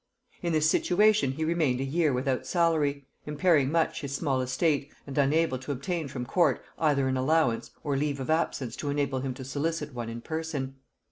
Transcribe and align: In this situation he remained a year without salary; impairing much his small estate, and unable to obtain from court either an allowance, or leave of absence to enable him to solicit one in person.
In 0.41 0.51
this 0.51 0.67
situation 0.67 1.33
he 1.33 1.45
remained 1.45 1.79
a 1.79 1.83
year 1.83 2.11
without 2.11 2.47
salary; 2.47 3.05
impairing 3.27 3.71
much 3.71 4.01
his 4.01 4.15
small 4.15 4.41
estate, 4.41 4.91
and 5.05 5.15
unable 5.15 5.59
to 5.59 5.71
obtain 5.71 6.07
from 6.07 6.25
court 6.25 6.59
either 6.79 7.07
an 7.07 7.17
allowance, 7.17 7.69
or 7.83 7.95
leave 7.95 8.19
of 8.19 8.31
absence 8.31 8.75
to 8.77 8.89
enable 8.89 9.19
him 9.19 9.35
to 9.35 9.45
solicit 9.45 9.93
one 9.93 10.09
in 10.09 10.19
person. 10.21 10.77